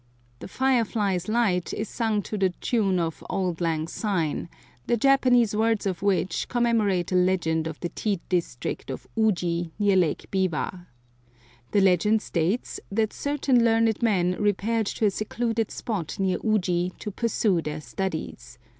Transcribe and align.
"The 0.39 0.47
fire 0.47 0.83
fly's 0.83 1.27
light" 1.27 1.73
is 1.75 1.87
sung 1.87 2.23
to 2.23 2.35
the 2.35 2.49
tune 2.59 2.99
of 2.99 3.23
"Auld 3.29 3.61
lang 3.61 3.87
syne," 3.87 4.49
the 4.87 4.97
Japanese 4.97 5.55
words 5.55 5.85
of 5.85 6.01
which 6.01 6.47
commemorate 6.49 7.11
a 7.11 7.15
legend 7.15 7.67
of 7.67 7.79
the 7.81 7.89
tea 7.89 8.19
district 8.27 8.89
of 8.89 9.05
Uji 9.15 9.69
near 9.77 9.95
Lake 9.95 10.25
Biwa. 10.31 10.87
The 11.69 11.81
legend 11.81 12.23
states 12.23 12.79
that 12.91 13.13
certain 13.13 13.63
learned 13.63 14.01
men 14.01 14.35
repaired 14.39 14.87
to 14.87 15.05
a 15.05 15.11
secluded 15.11 15.69
spot 15.69 16.17
near 16.19 16.39
Uji 16.43 16.93
to 16.97 17.11
pursue 17.11 17.61
their 17.61 17.79
studies. 17.79 18.57